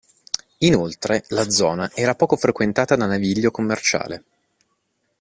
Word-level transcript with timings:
Inoltre 0.61 1.25
la 1.27 1.47
zona 1.51 1.91
era 1.93 2.15
poco 2.15 2.35
frequentata 2.35 2.95
da 2.95 3.05
naviglio 3.05 3.51
commerciale. 3.51 4.23